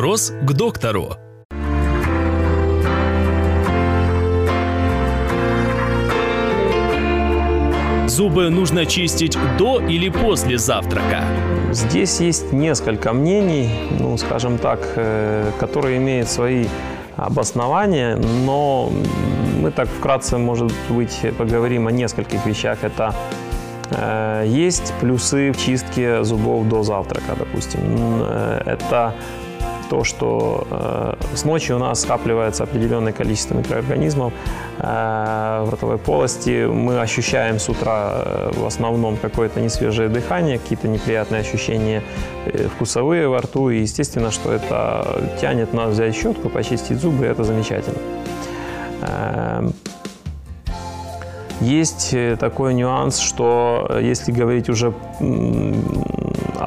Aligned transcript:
Вопрос 0.00 0.32
к 0.42 0.52
доктору. 0.54 1.10
Зубы 8.06 8.48
нужно 8.48 8.86
чистить 8.86 9.36
до 9.58 9.78
или 9.78 10.08
после 10.08 10.56
завтрака? 10.56 11.22
Здесь 11.72 12.18
есть 12.20 12.50
несколько 12.50 13.12
мнений, 13.12 13.68
ну, 13.98 14.16
скажем 14.16 14.56
так, 14.56 14.80
э, 14.96 15.50
которые 15.60 15.98
имеют 15.98 16.30
свои 16.30 16.64
обоснования, 17.16 18.16
но 18.46 18.90
мы 19.60 19.70
так 19.70 19.86
вкратце, 19.86 20.38
может 20.38 20.72
быть, 20.88 21.20
поговорим 21.36 21.88
о 21.88 21.92
нескольких 21.92 22.46
вещах. 22.46 22.78
Это 22.84 23.14
э, 23.90 24.44
есть 24.46 24.94
плюсы 24.98 25.52
в 25.52 25.58
чистке 25.58 26.24
зубов 26.24 26.66
до 26.68 26.82
завтрака, 26.82 27.36
допустим. 27.38 27.80
Э, 28.22 28.62
это 28.64 29.12
то, 29.90 30.04
что 30.04 30.66
э, 30.70 31.14
с 31.34 31.44
ночи 31.44 31.72
у 31.72 31.78
нас 31.78 32.02
скапливается 32.02 32.62
определенное 32.62 33.12
количество 33.12 33.56
микроорганизмов 33.56 34.32
э, 34.78 35.62
в 35.64 35.68
ротовой 35.68 35.98
полости. 35.98 36.66
Мы 36.66 37.00
ощущаем 37.00 37.58
с 37.58 37.68
утра 37.68 38.12
э, 38.14 38.50
в 38.54 38.66
основном 38.66 39.16
какое-то 39.16 39.60
несвежее 39.60 40.08
дыхание, 40.08 40.58
какие-то 40.58 40.86
неприятные 40.86 41.40
ощущения 41.40 42.04
э, 42.46 42.68
вкусовые 42.68 43.26
во 43.26 43.38
рту. 43.38 43.70
И 43.70 43.80
естественно, 43.80 44.30
что 44.30 44.52
это 44.52 45.28
тянет 45.40 45.74
нас 45.74 45.90
взять 45.92 46.14
щетку, 46.14 46.48
почистить 46.48 46.98
зубы, 47.00 47.24
и 47.24 47.28
это 47.28 47.42
замечательно. 47.42 47.98
Э, 49.02 49.68
есть 51.60 52.14
такой 52.38 52.74
нюанс, 52.74 53.18
что 53.18 53.86
э, 53.90 54.00
если 54.02 54.30
говорить 54.30 54.68
уже 54.68 54.94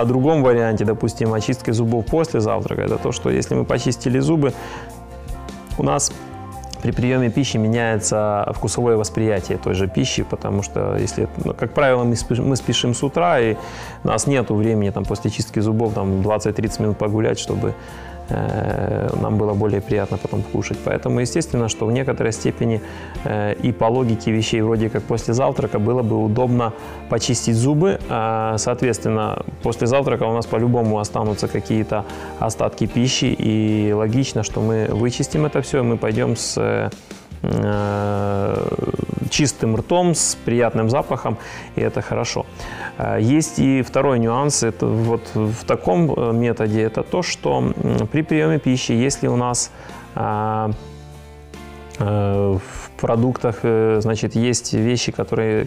о 0.00 0.04
другом 0.04 0.42
варианте, 0.42 0.84
допустим, 0.84 1.32
очистки 1.32 1.70
зубов 1.70 2.06
после 2.06 2.40
завтрака, 2.40 2.82
это 2.82 2.98
то, 2.98 3.12
что 3.12 3.30
если 3.30 3.54
мы 3.54 3.64
почистили 3.64 4.18
зубы, 4.18 4.52
у 5.78 5.82
нас 5.82 6.12
при 6.82 6.92
приеме 6.92 7.30
пищи 7.30 7.56
меняется 7.56 8.52
вкусовое 8.54 8.96
восприятие 8.96 9.58
той 9.58 9.74
же 9.74 9.88
пищи, 9.88 10.22
потому 10.22 10.62
что, 10.62 10.96
если, 10.96 11.28
ну, 11.44 11.54
как 11.54 11.74
правило, 11.74 12.04
мы 12.04 12.14
спешим, 12.16 12.48
мы 12.48 12.56
спешим 12.56 12.94
с 12.94 13.02
утра, 13.02 13.40
и 13.40 13.56
у 14.04 14.08
нас 14.08 14.26
нет 14.26 14.50
времени 14.50 14.90
там, 14.90 15.04
после 15.04 15.30
чистки 15.30 15.58
зубов 15.60 15.94
там, 15.94 16.20
20-30 16.20 16.82
минут 16.82 16.98
погулять, 16.98 17.38
чтобы 17.38 17.74
нам 18.30 19.38
было 19.38 19.54
более 19.54 19.80
приятно 19.80 20.18
потом 20.18 20.42
кушать. 20.42 20.78
Поэтому, 20.84 21.20
естественно, 21.20 21.68
что 21.68 21.86
в 21.86 21.92
некоторой 21.92 22.32
степени 22.32 22.80
э, 23.24 23.54
и 23.54 23.72
по 23.72 23.84
логике 23.84 24.30
вещей, 24.30 24.60
вроде 24.60 24.88
как 24.90 25.02
после 25.02 25.34
завтрака, 25.34 25.78
было 25.78 26.02
бы 26.02 26.22
удобно 26.22 26.72
почистить 27.08 27.56
зубы. 27.56 27.98
А, 28.08 28.56
соответственно, 28.58 29.44
после 29.62 29.86
завтрака 29.86 30.24
у 30.24 30.32
нас 30.32 30.46
по-любому 30.46 30.98
останутся 30.98 31.48
какие-то 31.48 32.04
остатки 32.38 32.86
пищи, 32.86 33.34
и 33.38 33.92
логично, 33.92 34.42
что 34.42 34.60
мы 34.60 34.86
вычистим 34.90 35.46
это 35.46 35.62
все, 35.62 35.78
и 35.78 35.82
мы 35.82 35.96
пойдем 35.96 36.36
с 36.36 36.54
э, 36.58 36.90
чистым 39.30 39.76
ртом, 39.76 40.14
с 40.14 40.36
приятным 40.44 40.90
запахом, 40.90 41.38
и 41.76 41.80
это 41.80 42.02
хорошо. 42.02 42.46
А, 42.96 43.18
есть 43.18 43.58
и 43.58 43.82
второй 43.82 44.18
нюанс, 44.18 44.62
это 44.62 44.86
вот 44.86 45.22
в 45.34 45.64
таком 45.64 46.12
э, 46.12 46.32
методе, 46.32 46.82
это 46.82 47.02
то, 47.02 47.22
что 47.22 47.72
при 48.12 48.22
приеме 48.22 48.58
пищи, 48.58 48.92
если 48.92 49.28
у 49.28 49.36
нас 49.36 49.70
э, 50.14 50.72
в 51.98 52.90
продуктах, 53.00 53.60
э, 53.62 53.98
значит, 54.00 54.36
есть 54.36 54.72
вещи, 54.72 55.12
которые, 55.12 55.66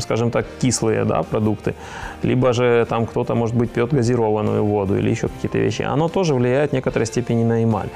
скажем 0.00 0.30
так, 0.30 0.46
кислые, 0.60 1.04
да, 1.04 1.22
продукты, 1.22 1.74
либо 2.22 2.52
же 2.52 2.86
там 2.88 3.06
кто-то, 3.06 3.34
может 3.34 3.56
быть, 3.56 3.70
пьет 3.70 3.92
газированную 3.92 4.64
воду 4.64 4.96
или 4.96 5.10
еще 5.10 5.28
какие-то 5.28 5.58
вещи, 5.58 5.82
оно 5.82 6.08
тоже 6.08 6.34
влияет 6.34 6.70
в 6.70 6.74
некоторой 6.74 7.06
степени 7.06 7.44
на 7.44 7.64
эмаль. 7.64 7.88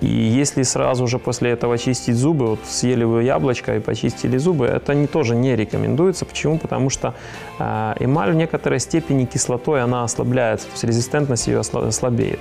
И 0.00 0.06
если 0.06 0.62
сразу 0.62 1.06
же 1.06 1.18
после 1.18 1.50
этого 1.50 1.76
чистить 1.78 2.16
зубы, 2.16 2.46
вот 2.46 2.60
съели 2.64 3.04
вы 3.04 3.22
яблочко 3.22 3.76
и 3.76 3.80
почистили 3.80 4.38
зубы, 4.38 4.66
это 4.66 4.94
не, 4.94 5.06
тоже 5.06 5.36
не 5.36 5.56
рекомендуется. 5.56 6.24
Почему? 6.24 6.58
Потому 6.58 6.90
что 6.90 7.14
э, 7.58 7.94
эмаль 8.00 8.32
в 8.32 8.34
некоторой 8.34 8.80
степени 8.80 9.26
кислотой 9.26 9.82
она 9.82 10.04
ослабляется, 10.04 10.66
то 10.66 10.72
есть 10.72 10.84
резистентность 10.84 11.48
ее 11.48 11.60
ослабеет. 11.60 12.38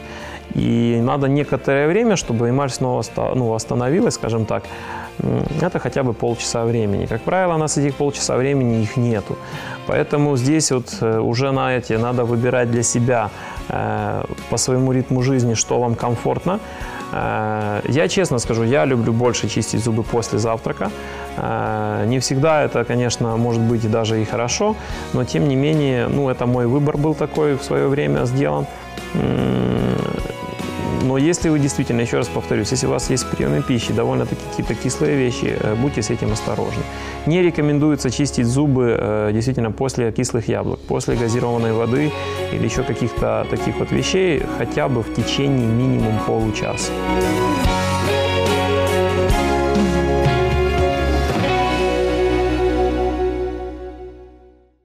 И 0.55 0.99
надо 1.03 1.27
некоторое 1.27 1.87
время, 1.87 2.15
чтобы 2.15 2.49
эмаль 2.49 2.69
снова 2.69 3.03
ну, 3.35 3.47
восстановилась, 3.49 4.15
скажем 4.15 4.45
так, 4.45 4.63
это 5.61 5.79
хотя 5.79 6.03
бы 6.03 6.13
полчаса 6.13 6.65
времени. 6.65 7.05
Как 7.05 7.21
правило, 7.21 7.55
у 7.55 7.57
нас 7.57 7.77
этих 7.77 7.95
полчаса 7.95 8.37
времени 8.37 8.81
их 8.81 8.97
нету. 8.97 9.37
Поэтому 9.87 10.37
здесь 10.37 10.71
вот 10.71 10.97
э, 11.01 11.19
уже 11.19 11.51
на 11.51 11.77
эти 11.77 11.93
надо 11.93 12.23
выбирать 12.23 12.71
для 12.71 12.83
себя 12.83 13.29
э, 13.69 14.23
по 14.49 14.57
своему 14.57 14.93
ритму 14.93 15.21
жизни, 15.21 15.55
что 15.55 15.79
вам 15.79 15.95
комфортно. 15.95 16.59
Э, 17.11 17.38
я 17.87 18.07
честно 18.07 18.39
скажу, 18.39 18.63
я 18.63 18.85
люблю 18.85 19.13
больше 19.13 19.49
чистить 19.49 19.83
зубы 19.83 20.03
после 20.03 20.39
завтрака. 20.39 20.91
Э, 21.37 22.05
не 22.07 22.19
всегда 22.19 22.63
это, 22.63 22.83
конечно, 22.83 23.37
может 23.37 23.61
быть 23.61 23.89
даже 23.91 24.21
и 24.21 24.25
хорошо, 24.25 24.75
но 25.13 25.23
тем 25.23 25.47
не 25.47 25.55
менее, 25.55 26.07
ну, 26.07 26.29
это 26.29 26.45
мой 26.45 26.67
выбор 26.67 26.97
был 26.97 27.15
такой 27.15 27.55
в 27.55 27.63
свое 27.63 27.87
время 27.87 28.25
сделан. 28.25 28.65
Но 31.03 31.17
если 31.17 31.49
вы 31.49 31.59
действительно, 31.59 32.01
еще 32.01 32.17
раз 32.17 32.27
повторюсь, 32.27 32.71
если 32.71 32.87
у 32.87 32.89
вас 32.89 33.09
есть 33.09 33.29
приемы 33.29 33.61
пищи, 33.61 33.93
довольно-таки 33.93 34.41
какие-то 34.49 34.75
кислые 34.75 35.15
вещи, 35.15 35.57
э, 35.59 35.75
будьте 35.75 36.01
с 36.01 36.09
этим 36.09 36.31
осторожны. 36.31 36.83
Не 37.25 37.41
рекомендуется 37.41 38.09
чистить 38.09 38.45
зубы 38.45 38.95
э, 38.99 39.31
действительно 39.33 39.71
после 39.71 40.11
кислых 40.11 40.47
яблок, 40.47 40.79
после 40.79 41.15
газированной 41.15 41.73
воды 41.73 42.11
или 42.53 42.65
еще 42.65 42.83
каких-то 42.83 43.45
таких 43.49 43.77
вот 43.77 43.91
вещей 43.91 44.43
хотя 44.57 44.87
бы 44.89 45.01
в 45.01 45.13
течение 45.13 45.67
минимум 45.67 46.19
получаса. 46.27 46.91